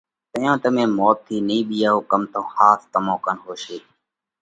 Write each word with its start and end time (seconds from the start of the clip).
تئيون 0.33 0.55
تمي 0.63 0.85
موت 0.97 1.17
ٿِي 1.25 1.35
نئين 1.47 1.63
ٻِيئائو 1.69 1.99
ڪم 2.11 2.21
تو 2.33 2.41
ۿاس 2.53 2.79
تمون 2.91 3.17
ڪنَ 3.25 3.35
هوشي۔ 3.45 3.77